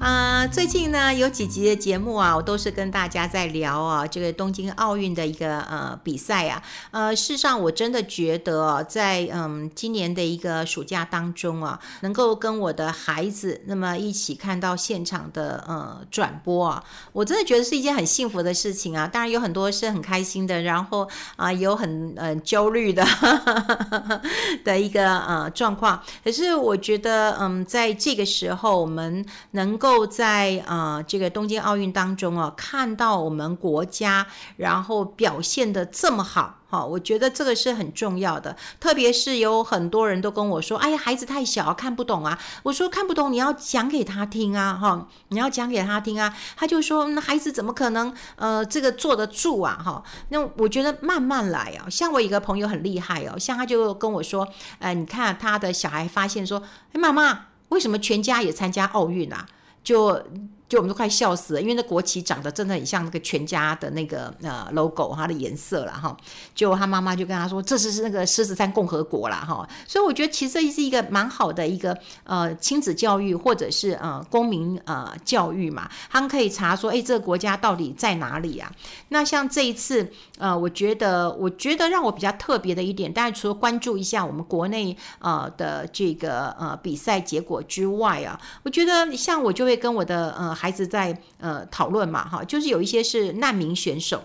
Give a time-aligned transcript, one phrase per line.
[0.00, 6.62] 啊、最近呢有几集的节目啊，我都是跟大家在聊啊，这个东京奥运的一个呃比赛啊。
[6.90, 19.06] 呃，事实上我真的觉得、啊、在嗯今年的一个暑假当中啊，能够跟我的孩子那么一起看到现场的呃转播啊，我真的觉得是一件很幸福的事情啊。
[19.06, 24.22] 当然有很多是很开心的，然后啊、有很呃焦虑的呵 呵
[24.64, 26.02] 的一个呃状况。
[26.24, 29.89] 可是我觉得嗯，在这个时候我们能够。
[29.90, 34.26] 够在呃这个东京奥运当中啊，看到我们国家
[34.56, 38.56] 然后表现得这么好哈，我觉得这个是很重要的。
[38.78, 51.90] 特别是有很多人都跟我说：“哎呀，孩子太小，看不懂啊。”我说：“看不懂，你要讲给他听啊，哈，你要讲给他听啊。”他就说：“那孩子怎么可能呃这个坐得住啊？”哈，那我觉得慢慢来啊。
[51.90, 54.46] 像我一个朋友很厉害哦，像他就跟我说
[54.78, 59.46] ：“呃，你看他的小孩发现说，哎，妈妈，为什么全家也参加奥运啊？”
[59.82, 60.22] 就
[60.70, 66.16] 就我们都快笑死了，因为那国旗长得真的很像那个全家的那个呃 logo，它的颜色了哈。
[66.54, 69.68] 就他妈妈就跟他说，这是是那个狮子山共和国啦哈。
[69.84, 75.90] 所以我觉得其实这是一个蛮好的一个呃亲子教育或者是呃公民呃教育嘛。
[76.08, 78.70] 他们可以查说，哎，这个国家到底在哪里啊？
[79.08, 90.59] 那像这一次呃，我觉得我觉得让我比较特别的一点，当然除了关注一下我们国内呃的这个呃比赛结果之外啊，我觉得像我就会跟我的呃。
[90.60, 94.22] 孩子在呃讨论嘛，哈，就是有一些是难民选手。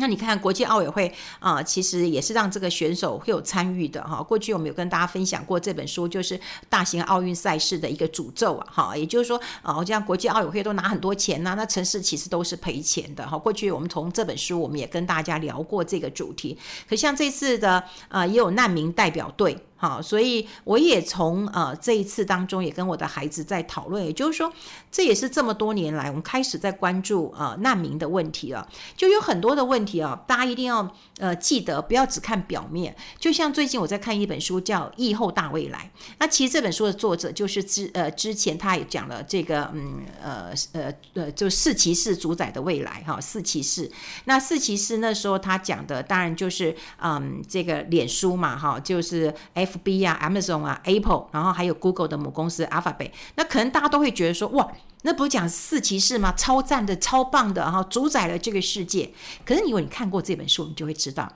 [0.00, 4.22] 那你看国际奥委会啊、其实也是让这个选手会有参与的哈。
[4.22, 6.38] 过去我们有跟大家分享过这本书，就是
[6.68, 13.36] 大型奥运赛事的一个诅咒啊，哈，也就是说啊，好像国际奥委会都拿很多钱呐、那城市其实都是赔钱的哈。
[13.36, 16.56] 过去我们从这本书，我们也跟大家聊过这个主题。
[16.88, 19.58] 可像这次的啊、也有难民代表队。
[19.80, 24.52] 好，所以我也从呃这一次当中也跟我的孩子在讨论，也就是说，
[24.90, 32.92] 这也是这么多年来我们开始在关注呃难民的问题了，就有很多的问题啊，大家一定要呃记得，不要只看表面。
[33.20, 35.88] 就像最近我在看一本书叫《疫后大未来》，
[36.18, 43.88] 那其实这本书的作者就是之呃之前他也讲了这个嗯呃呃呃就四骑士主宰的未来哈，四骑士。
[44.24, 49.67] 那四骑士那时候他讲的当然就是嗯这个脸书嘛哈，就是哎。
[49.68, 56.32] F B 啊，Amazon 啊，Apple，然后还有 Google 的母公司 Alphabet，那可能大家都会觉得说，哇，那不是讲四骑士吗？
[56.32, 59.12] 超赞的，超棒的，哈，主宰了这个世界。
[59.44, 61.30] 可是，如果你看过这本书，你就会知道，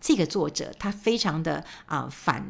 [0.00, 2.46] 这个作者他非常的啊、反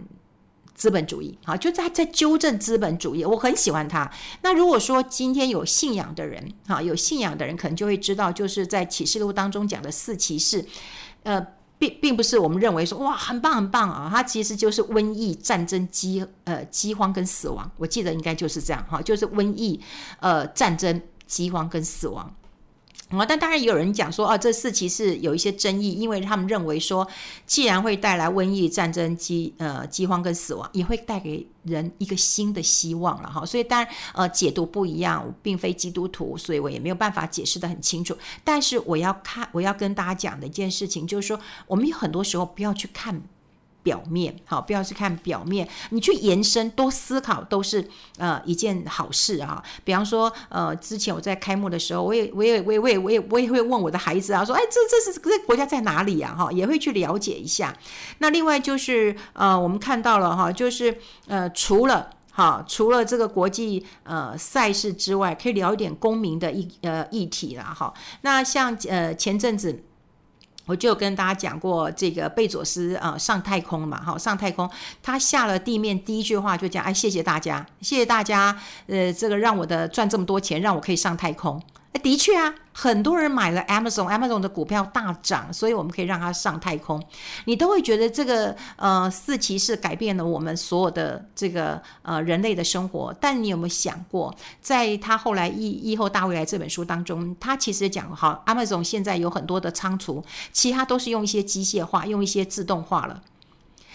[0.74, 3.24] 资本主义，好，就在在纠正资本主义。
[3.24, 4.10] 我很喜欢他。
[4.42, 10.66] 那如果说今天有信仰的人，哈，有信仰的人可能就会知道，就是在启示录当中讲的四骑士，
[11.22, 11.46] 呃。
[11.82, 17.68] 并并不是我们认为说哇很棒很棒啊，它其实就是瘟疫、战争、饥呃饥荒跟死亡。
[17.76, 19.80] 我记得应该就是这样哈，就是瘟疫、
[20.20, 22.32] 呃战争、饥荒跟死亡。
[23.18, 27.06] 啊，但当然也有人讲说，啊，这四期是有一些争议，因为他们认为说，
[27.46, 33.44] 既然会带来瘟疫、战争、饥呃饥荒跟死亡，也会带给人一个新的希望了哈。
[33.44, 38.16] 所以当然呃解读不一样，我并非基督徒，所以我也没有办法解释得很清楚。
[38.42, 43.22] 但是我要看，我要跟大家讲的一件事情，就是说，我们有很多时候不要去看。
[43.82, 47.88] 表面好，不要去看表面，你去延伸多思考都是
[48.18, 49.62] 呃一件好事啊。
[49.84, 56.34] 比方说呃，之前我在开幕的时候，我也我也我也我也我也会问我的孩子啊，说哎，这这是这国家在哪里呀？
[56.34, 57.76] 哈，也会去了解一下。
[58.18, 67.92] 那另外就是呃，我们看到了哈，就是呃，除了哈，除了这个国际呃赛事之外，可以聊一点公民的议呃议题啦哈。
[68.20, 69.84] 那像呃前阵子。
[70.66, 74.70] 我就跟大家讲过，这个贝佐斯啊上太空嘛，哈上太空，
[75.02, 78.56] 他下了地面第一句话就讲，哎谢谢大家，谢谢大家，
[78.86, 81.60] 呃这个让我的赚这么多钱，让我可以上太空。
[82.02, 87.02] 的确啊，很多人买了 Amazon，Amazon 的股票大涨，所以我们可以让它上太空。
[87.44, 93.14] 你都会觉得这个呃四骑士改变了我们所有的这个呃人类的生活。
[93.20, 103.22] 但你有没有想过，在他后来《疫疫后大未来》这本书当中，他其实讲好，Amazon 现在有很多的仓储，其他都是用一些机械化，用一些自动化了。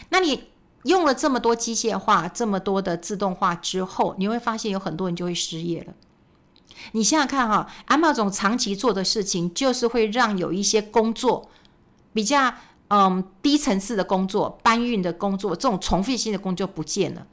[0.09, 0.45] 那你
[0.83, 5.93] 用了这么多机械化，这么多的自动化之后，你会发现有很多人就会失业了。
[6.91, 11.49] 你想想看哈阿玛总长期做的事情就是会让有一些工作
[12.13, 12.53] 比较
[12.89, 17.27] 嗯低层次的工作、搬运的工作、这种重复性的工作不见了，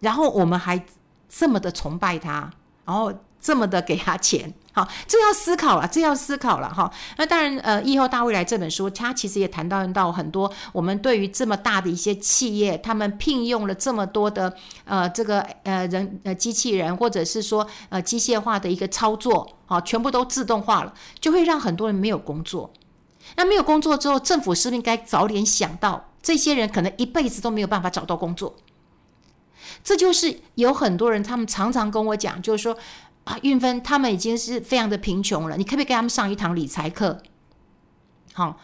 [0.00, 0.84] 然后我们还
[1.28, 2.50] 这么的崇拜他，
[2.84, 4.54] 然后这么的给他钱。
[4.78, 6.88] 好，这要思考了，这要思考了哈。
[7.16, 14.54] 那当然，呃，以后大未来这本书，它其实也谈到到很多我们对于这么大的一些企业，他们聘用了这么多的
[14.84, 22.72] 呃这个呃人呃机器人，或者是说呃机械化的一个操作，好，全部都自动化了，就会让很多人没有工作。
[23.34, 28.54] 那没有工作之后，政府是不是应该早点想到，这些人可能一辈子都没有办法找到工作？
[29.82, 32.76] 这就是有很多人，他们常常跟我讲，就是说。
[33.28, 37.20] 啊，运芬他们已经是非常的贫穷了，你可不可以给他们上一堂理财课？
[38.32, 38.58] 好，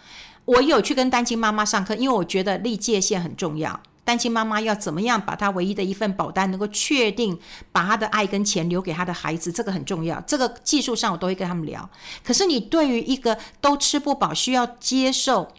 [0.46, 3.78] 我有去跟单亲妈妈上课，因为我觉得立界限很重要。
[4.04, 7.38] 单亲妈妈要怎么样把她唯一的一份保单能够确定，
[7.72, 10.18] 把她的爱跟钱留给她的孩子，这个很重要。
[10.22, 11.90] 这个技术上我都会跟他们聊。
[12.22, 15.52] 可是你对于一个都吃不饱，需要接受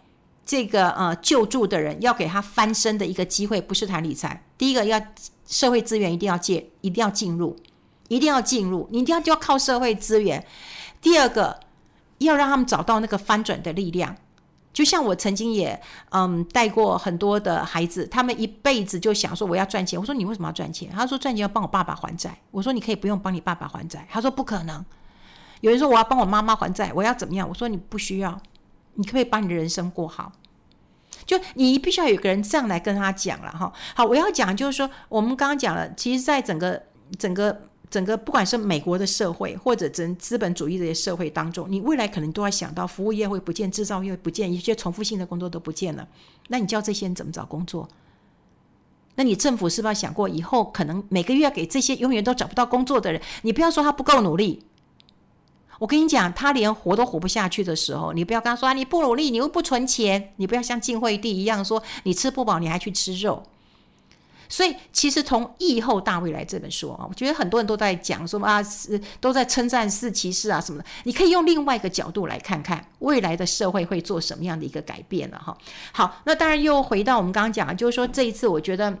[0.44, 4.44] 这个呃救助的人，要给他翻身的一个机会，不是谈理财。
[4.58, 5.00] 第一个要
[5.46, 7.56] 社会资源一定要借，一定要进入。
[8.08, 10.44] 一定要进入，你一定要就要靠社会资源。
[11.00, 11.58] 第二个，
[12.18, 14.16] 要让他们找到那个翻转的力量。
[14.72, 15.80] 就像我曾经也
[16.10, 19.98] 嗯带过很多的孩子，他们一辈子就想说我要赚钱。
[19.98, 20.90] 我说你为什么要赚钱？
[20.90, 22.38] 他说赚钱要帮我爸爸还债。
[22.50, 24.06] 我说你可以不用帮你爸爸还债。
[24.10, 24.84] 他说不可能。
[25.62, 27.48] 有人说我要帮我妈妈还债，我要怎么样？
[27.48, 28.38] 我说你不需要，
[28.94, 30.30] 你可不可以把你的人生过好。
[31.24, 33.72] 就你必须要有个人这样来跟他讲了哈。
[33.94, 36.82] 好，我要讲就是说，我们刚刚讲了，其实在整个
[37.18, 37.62] 整个。
[37.88, 46.06] 整个不管是美国的社会，或者整资本主义的社会当中，你未来可能都要想到，服务业会不见，制造业会不见，一些重复性的工作都不见了。
[46.48, 47.88] 那你叫这些人怎么找工作？
[49.14, 53.22] 那你政府是不是要想过，以后可能每个月给这些永远都找不到工作的人？
[53.42, 54.64] 你不要说他不够努力，
[55.78, 63.42] 我跟你讲，他连活都活不下去的时候，你不要跟他说啊，你不努力，你又不存钱，你不要像晋惠帝一样说，你吃不饱，你还去吃肉。
[64.48, 70.88] 所以，其实从《疫后大未来》这本书啊，我觉得很多人都在讲说啊，是都在称赞四骑士啊什么的。
[71.04, 75.56] 你可以用另外一个角度来看看未来的社会会做什么样的一个改变了哈。
[75.92, 78.96] 好，那当然又回到我们刚刚讲，就是说这一次我觉得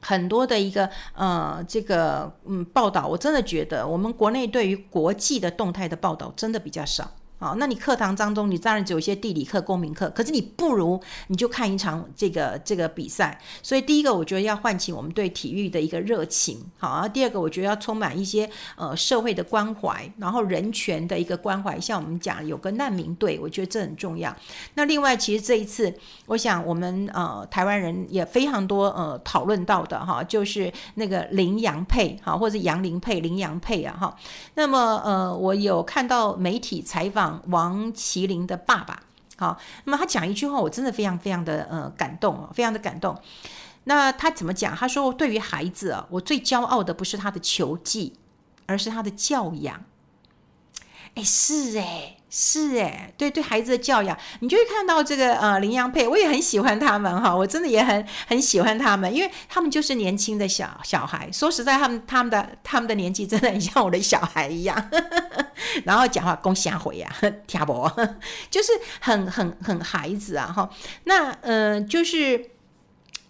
[0.00, 7.10] 很多的一个呃这个嗯报道，我真的觉得我们国内对于国际的动态的报道真的比较少。
[7.36, 13.38] 好，那你课堂当中，你当然只有一些地理课、公民课，可是你不如你就看一场这个这个比赛。
[13.60, 16.64] 所以第一个，我觉得要唤起我们对体育的一个热情。
[16.78, 21.78] 好，然后第二个，我觉得要充满一些呃社会的关怀，然后人权的一个关怀。
[21.78, 24.34] 像我们讲有个难民队，我觉得这很重要。
[24.74, 25.92] 那另外，其实这一次，
[26.26, 34.16] 我想我们呃台湾人也非常多呃讨论到的哈，就是那个麟洋配哈，或者是杨麟配、麟洋配啊哈。
[34.54, 37.23] 那么呃，我有看到媒体采访。
[37.48, 39.02] 王麒麟的爸爸，
[39.36, 43.20] 好，那么他讲一句话，我真的非常非常的呃感动，非常的感动。
[43.84, 44.74] 那他怎么讲？
[44.74, 48.14] 他说：“对于孩子啊，我最骄傲的不是他的球技，
[48.66, 49.84] 而是他的教养。”
[51.14, 52.16] 哎，是哎。
[52.36, 61.30] 是哎，对对，孩子的教养，你就会看到这个呃林洋配，我也很喜欢他们哈，我真的也很很喜欢他们，因为他们就是年轻的小小孩。
[61.30, 64.90] 说实在，他们他们的他们的年纪真的很像我的小孩一样，
[65.86, 67.08] 然后讲话公虾回呀，
[67.46, 67.88] 听不，
[68.50, 70.68] 就是很很很孩子啊哈。
[71.04, 72.50] 那呃就是。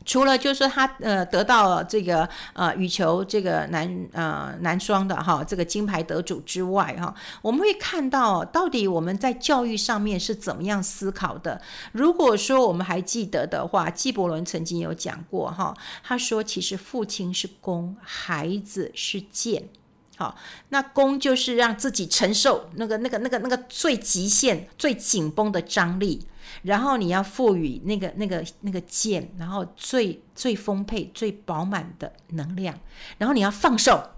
[0.04, 11.60] 除了就是说他呃得到了这个呃羽球这个男呃男双的哈这个金牌得主之外哈，我们会看到到底我们在教育上面是怎么样思考的。
[11.92, 19.68] 如果说我们还记得的话，纪伯伦曾经有讲过哈，他说其实父亲是弓，孩子是箭。
[20.16, 20.36] 好，
[20.68, 26.24] 那弓就是让自己承受那个那个那个那个最极限、最紧绷的张力，
[26.62, 32.78] 然后你要赋予那个那个那个箭，然后最最丰沛、最饱满的能量，
[33.18, 34.10] 然后你要放手，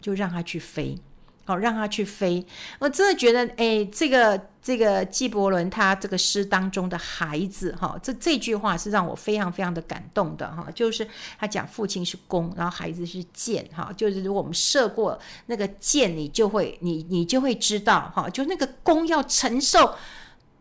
[0.00, 0.98] 就让它去飞。
[1.44, 2.46] 好，让他去飞。
[2.78, 19.94] 我真的觉得，哎，这个这个纪伯伦他这个诗当中的孩子，哈，这这句话是让我非常非常的感动的，哈，就是他讲父亲是弓，然后孩子是箭，哈，就是如果我们射过那个箭，你就会，你你就会知道，哈，就那个弓要承受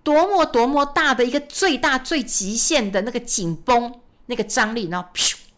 [0.07, 3.93] 多么多么大的一个最大最极限的那个紧绷
[4.27, 5.09] 那个张力，然后。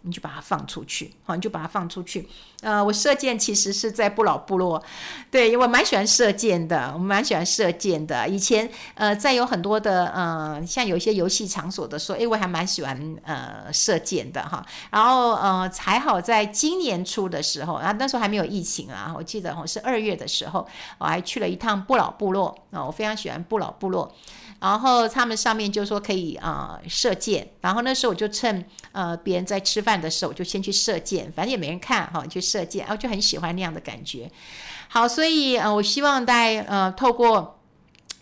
[0.01, 2.27] 你就把它放出去，好，你就把它放出去。
[2.61, 4.81] 呃，我射箭其实是在不老部落，
[5.29, 8.27] 对，因为我蛮喜欢射箭的，我蛮喜欢射箭的。
[8.27, 14.65] 以前呃，在有很多的呃，像有一些游戏场所的时候，诶，我还蛮喜欢呃射箭的哈。
[14.89, 20.65] 然后呃，还好在今年初的时候，啊，那时候还没有疫情啊，我记得我是二月的时候，
[20.97, 24.13] 我还去了一趟不老部落啊，我非常喜欢不老部落。
[24.59, 34.31] 然后他们上面就说可以啊、呃、射箭，然后那时候我就趁呃别人在吃饭的时候，我就先去射箭，反正也没人看哈，去射箭，然后就很喜欢那样的感觉。
[34.87, 37.58] 好，所以呃，我希望大家呃透过。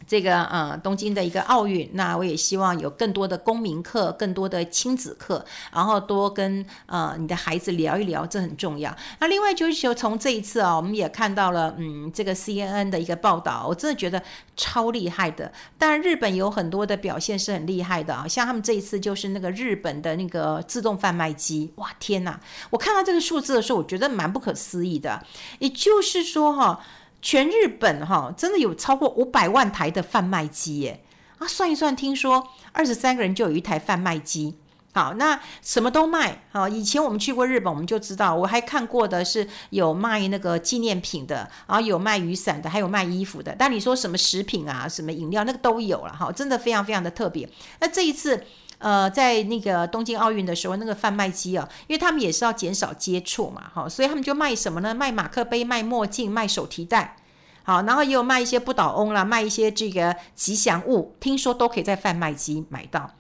[0.08, 8.96] 这个呃，东京的一个奥运，那我也希望有更多的公民课，更多的亲子课，然后多跟呃你的孩子聊一聊，这很重要。
[9.20, 14.24] 那另外就是说从这一次啊，我们也看到了，嗯，这个 CNN 的一个报道，我真的觉得
[14.56, 15.52] 超厉害的。
[15.78, 22.40] 当然，日本有很多的表现是很厉害的啊，像他们这一次就是那个日本的那个自动贩卖机，哇，天哪！
[22.70, 25.22] 我看到这个数字的时候，我觉得蛮不可思议的。
[25.60, 26.80] 也就是说，哈。
[27.22, 31.04] 全日本哈，真的有超过五百万台的贩卖机耶！
[31.40, 34.56] 啊，算一算，听说二十三个人就有一台贩卖机。
[34.94, 36.46] 好，那什么都卖。
[36.52, 43.56] 好，以前我们去过日本，我们就知道，我还看过的是有卖那个纪念品的，然后有卖雨伞的，还有卖衣服的。
[43.58, 47.48] 但你说什么食品啊，什么饮料，那个都有了哈，真的非常非常的特别。
[47.80, 48.46] 那这一次。
[48.79, 54.93] 呃，在那个东京奥运的时候，那个贩卖机啊，因为他们也是要减少接触嘛，哈，所以他们就卖什么呢？
[54.93, 57.17] 卖马克杯、卖墨镜、卖手提袋，
[57.63, 63.12] 好，然后也有卖一些不倒翁啦，卖一些这个吉祥物，听说都可以在贩卖机买到。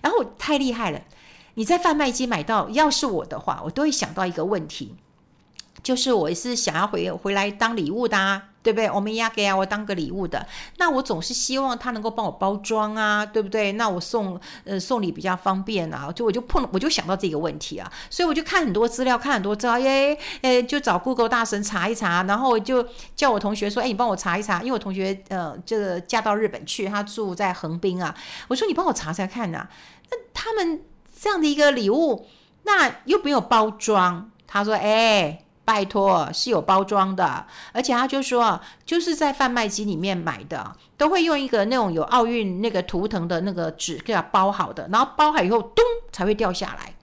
[0.00, 1.00] 然后太厉害了，
[1.54, 4.96] 你在贩卖机买到，要是我的话，我都会想到一个问题。
[5.82, 8.88] 就是我是想要回回来当礼物的啊，对不对？
[8.90, 10.46] 我们要给啊，我当个礼物的。
[10.76, 13.72] 那我总是希望他能够帮我包装啊，对不对？
[13.72, 28.14] 那我送呃送礼比较方便啊，就我就碰我就想到这个问题啊，所以我就看很多资料，看很多资料，耶，诶，就找 Google 大神查一查，然后就叫我同学说，哎，你帮我查一查，因为我同学呃这个嫁到日本去，他住在横滨啊，
[28.48, 29.66] 我说你帮我查查看呐，
[30.10, 30.82] 那他们
[31.20, 32.26] 这样的一个礼物，
[32.62, 35.41] 那又没有包装，他说，哎。
[35.64, 46.94] 拜托，是有包装的，而且他就说，就是在贩卖机里面买的，都会用一个那种有奥运那个图腾的那个纸给它包好的，然后包好以后，咚才会掉下来，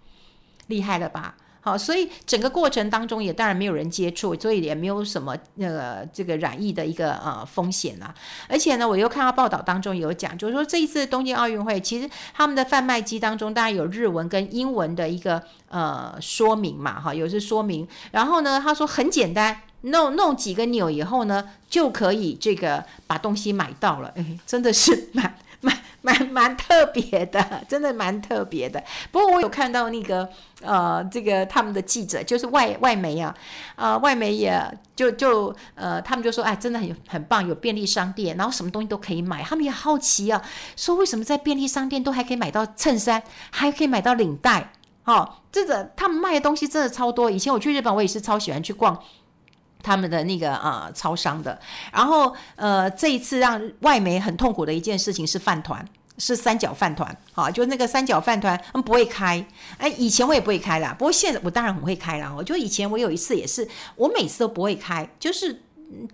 [0.67, 1.35] 厉害了吧？
[1.61, 8.13] 好，所以整个过程当中也当然没有人接触，所以也没有什么那个这个染疫的一个呃风险啊。
[8.47, 17.87] 而且呢，我又看到报道当中有讲，就是说这一次东京奥运会，其实他们的贩卖机当中当然有日文跟英文的一个呃说明嘛，哈，有些说明。
[18.11, 24.13] 然后呢，他说很简单，弄弄几个钮以后呢，就可以这个把东西买到了。
[24.15, 25.75] 哎，真的是 蛮蛮。
[26.01, 28.81] 蛮蛮特别的，真的蛮特别的。
[29.11, 30.29] 不过我有看到那个
[30.61, 33.35] 呃，这个他们的记者就是外外媒啊，
[33.75, 39.43] 啊、呃、外媒也就就呃，他们就说哎，真的很很棒，有便利商店，然后什么东西都可以买。
[39.43, 40.41] 他们也好奇啊，
[40.77, 44.71] 说为什么在便利商店都还可以买到衬衫，还可以买到领带？
[45.03, 47.29] 哦，这个他们卖的东西真的超多。
[47.29, 48.97] 以前我去日本，我也是超喜欢去逛。
[49.81, 51.59] 他们的那个啊、超商的，
[51.91, 55.83] 然后呃，这一次让外媒很痛苦的一件事情是饭团，
[56.17, 59.45] 是三角饭团，啊，就那个三角饭团，嗯，不会开，
[59.77, 62.33] 哎，以前我也不会开啦，不过现在我当然很会开啦。
[62.35, 65.61] 我就以前我有一次也是，我每次都不会开，就是。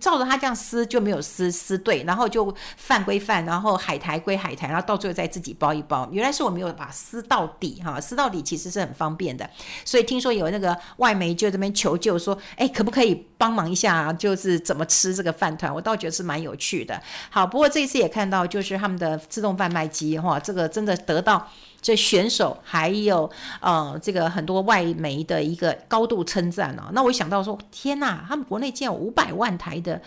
[0.00, 6.08] 照着他这样撕就没有撕撕对，然后就饭归饭，然后海苔归海苔，然后到最后再自己包一包。
[6.10, 9.48] 原来是我没有把撕到底哈，撕到底其实是很方便的。
[9.84, 15.72] 所以听说有那个外媒就这边求救说，哎，可不可以帮忙一下，就是怎么吃这个饭团？
[15.74, 17.00] 我倒觉得是蛮有趣的。
[17.30, 21.48] 好，不过这一次也看到就是他们的自动贩卖机哈，这个真的得到。
[21.80, 23.30] 这选手还有
[23.60, 26.90] 呃，这个很多外媒的一个高度称赞哦。
[26.92, 30.00] 那我想到说，天哪，他们国内竟然有五百万台的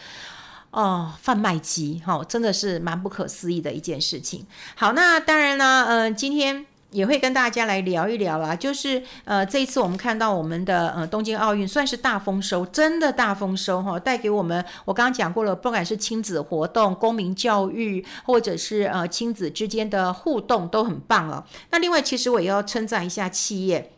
[0.71, 4.45] 哦贩卖机，哈、哦，真的是蛮不可思议的一件事情。
[4.75, 6.65] 好，那当然呢，嗯、今天。
[6.91, 21.43] 也会跟大家来聊一聊啦，就是呃，这一次我们看到我们的呃东京奥运算是大丰收，真的大丰收哈，带给我们我刚刚讲过了，不管是亲子活动、公民教育，或者是呃亲子之间的互动都很棒哦。
[21.69, 23.91] 那另外，其实我也要称赞一下企业，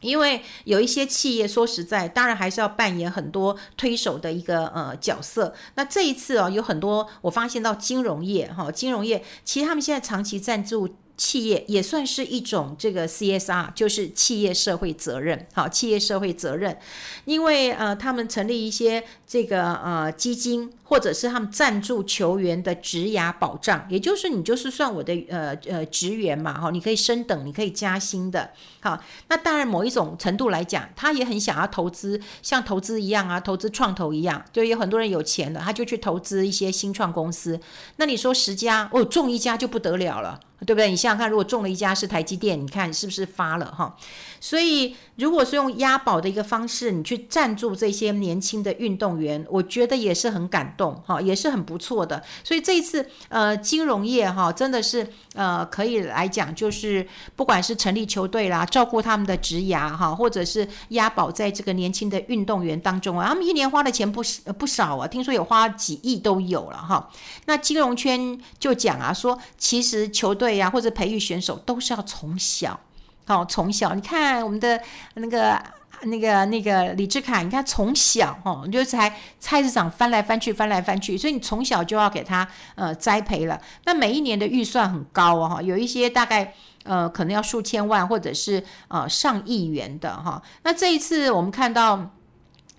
[0.00, 5.52] 因为有一些企业说实在，当然还是要扮演很多推手的一个呃角色。
[5.74, 10.94] 那这一次哦，有很多我发现到金融业哈，金融业其实他们现在长期赞助。
[11.16, 15.46] 企业也算是一种这个 CSR，就是企业社会责任。
[15.52, 16.76] 好，企业社会责任，
[17.24, 28.50] 因为呃，他们成立一些这个呃基金，或者是他们赞助球员的职涯保障，也就是你就是算我的呃呃职员嘛，哈，你可以升等，你可以加薪的。
[28.80, 37.58] 好，那当然某一种程度来讲，他也很想要投资，像投资一样啊，投资创投一样，就有很多人有钱了，他就去投资一些新创公司。
[37.96, 40.38] 那你说十家哦，中一家就不得了了。
[40.64, 40.88] 对不对？
[40.88, 43.96] 你想想看，如果中了一家是台积电，你看是不是发了哈？
[44.44, 52.20] 所以，如果是用押宝的一个方式，你去赞助这些年轻的运动员，我觉得也是很感动哈，也是很不错的。
[52.42, 57.06] 所以这一次，呃，金融业哈，真的是呃，可以来讲，就是
[57.36, 67.08] 不管是成立球队啦，照顾他们的职涯哈，或者是押宝在这个年轻的运动员当中啊，他们一年花的钱不是不少啊，听说有花几亿都有了哈。
[67.46, 72.80] 那金融圈就讲啊，说其实球队呀，或者培育选手都是要从小，
[73.32, 74.80] 哦从小，你看我们的
[75.14, 75.62] 那个
[76.02, 83.60] 那个那个李志凯，你看从小哦，你就才菜市场翻来翻去，翻来翻去，所以你从小就要给他呃栽培了。
[83.84, 86.52] 那每一年的预算很高哦，有一些大概
[86.84, 90.42] 呃可能要数千万，或者是呃上亿元的哈。
[90.64, 92.10] 那这一次我们看到。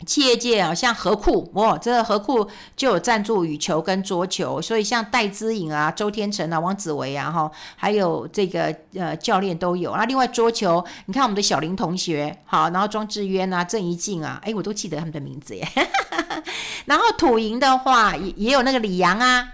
[0.05, 9.95] 企业界啊，像何库哦，这个合库就有赞助羽球跟桌球，所以像戴资颖啊、周天成啊、王子维啊，哈，还有这个呃教练都有。
[9.95, 15.67] 那另外桌球，你看我们的小林同学，好，然后庄智渊啊、郑怡静啊，哎，我都记得他们的名字耶。
[16.85, 19.47] 然后土银的话，也也有那个李阳啊，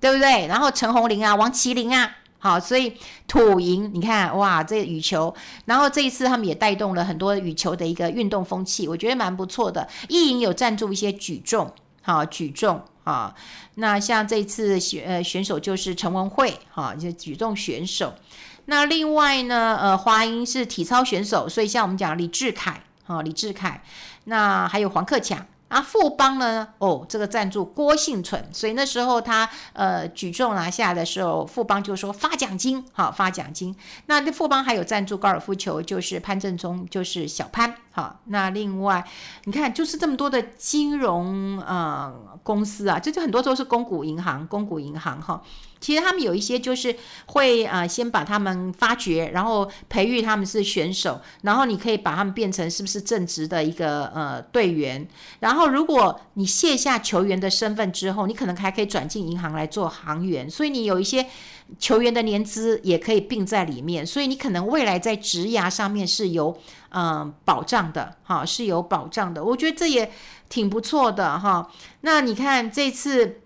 [0.00, 0.46] 对不对？
[0.46, 2.10] 然后陈鸿林啊、王麒麟啊。
[2.38, 2.92] 好，所以
[3.26, 9.88] 土银，你看哇，这羽球，然后这一次他们也带动了很多羽球的一个运动风气，我觉得蛮不错的。
[10.08, 13.34] 一银有赞助一些举重，好举重啊，
[13.76, 18.14] 那像这次选呃选手就是陈文慧，哈，就举重选手。
[18.66, 23.82] 那另外呢，呃，华英是体操选手，所以像我们讲李智凯，哈，李智凯，
[24.24, 25.46] 那还有黄克强。
[25.68, 26.68] 啊，富邦呢？
[26.78, 33.74] 哦，这个赞助郭姓存，所以那时候他呃举重拿下的时候，富邦就说发奖金，好发奖金。
[34.06, 38.20] 那那富邦还有赞助高尔夫球，就是潘正忠，就是小潘，好。
[38.26, 39.02] 那另外
[39.44, 42.12] 你看，就是这么多的金融呃
[42.42, 45.42] 公司啊，这就很多都是公股银行，公股银行哈。
[45.80, 46.94] 其实他们有一些就是
[47.26, 55.06] 会啊、先把他们发掘，然后培育他们是选手，然后你可以把他们变成是不是正职的一个呃队员。
[55.40, 61.26] 然后如果你卸下球员的身份之后，你可能还可以转进银行来做行员，所以你有一些
[61.78, 66.56] 球员的年资也可以并在里面，所以你可能未来在职涯上面是有
[66.90, 69.44] 嗯、保障的哈，是有保障的。
[69.44, 70.10] 我觉得这也
[70.48, 71.70] 挺不错的哈。
[72.00, 73.40] 那你看这次。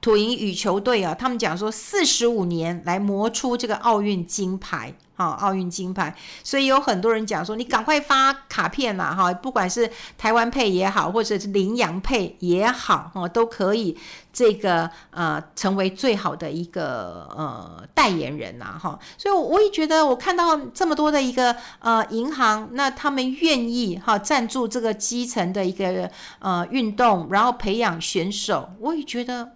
[0.00, 13.94] 土银羽球队啊，他们讲说四十五年来磨出这个奥运金牌，哈，奥运金牌，所以有很多人讲说，你赶快发卡片啦，哈，不管是台湾配也好，或者是羚羊配也好，哈，都可以
[14.32, 29.52] 这个呃成为最好的一个呃代言人呐，哈，所以我也觉得，我看到这么多的一个呃银行，那他们愿意哈赞助这个基层的一个呃运动，然后培养选手，我也觉得。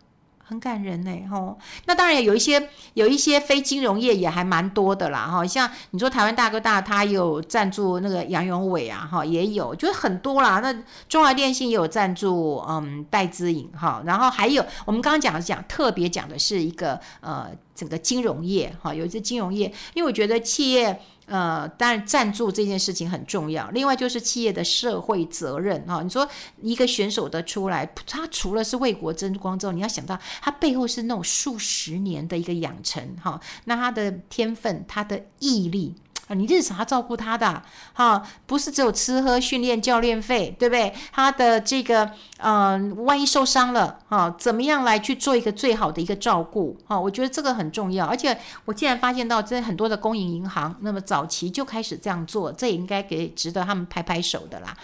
[0.47, 1.59] 很感人呢，吼。
[1.87, 5.47] 那当然有一些有一些非金融业也还蛮多的啦，哈。
[5.47, 10.61] 像你说台湾大哥大，他有赞助那个杨永伟啊，哈，也有，就是很多啦。
[10.61, 10.75] 那
[11.09, 14.03] 中华电信也有赞助，嗯，戴资颖，哈。
[14.05, 21.01] 然后还有我们刚刚讲讲特别讲的是一个呃整个金融业，哈，有一些金融业，因为我觉得企业。
[21.27, 23.71] 呃，当然赞助这件事情很重要。
[23.71, 26.03] 另外就是企业的社会责任哈。
[26.03, 26.29] 你说
[26.61, 33.41] 一个选手的出来，他除了是为国争光之后，你要想到他背后是那种数十年的一个养成哈。
[33.65, 35.95] 那他的天分，他的毅力。
[36.29, 40.95] 啊，你日常要照顾他的，哈，不是只有吃喝训练教练费，对不对？
[41.13, 46.77] 他的这个，嗯、万一受伤了，哈，怎么样来去做一个最好的一个照顾？
[46.87, 48.07] 哈，我觉得这个很重要。
[48.07, 54.77] 而且我竟然发现到，这很多的公营银行，那么早期就开始这样做，这也应该给值得他们拍拍手的啦。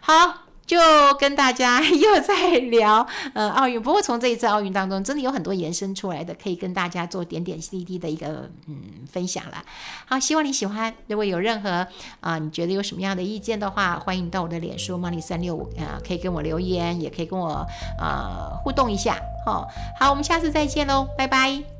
[0.00, 0.44] 好。
[0.66, 0.78] 就
[1.18, 8.76] 跟大家 又在聊呃奥运，不过从这一次奥运当中，真的有很多延伸出来的，可以跟大家做点点滴滴的一个嗯
[9.10, 9.62] 分享了。
[10.06, 10.92] 好，希望你喜欢。
[11.06, 11.86] 如果有任何
[12.20, 17.66] 啊、你觉得有什么样的意见的话，欢迎到我的脸书 Money 三六五啊，可以跟我留言，也可以跟我
[17.98, 19.18] 呃互动一下。
[19.44, 21.73] 好，好，我们下次再见喽，拜拜。